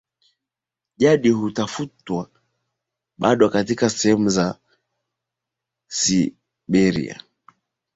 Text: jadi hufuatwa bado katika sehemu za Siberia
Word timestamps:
jadi 0.97 1.29
hufuatwa 1.31 2.29
bado 3.17 3.49
katika 3.49 3.89
sehemu 3.89 4.29
za 4.29 4.59
Siberia 5.87 7.23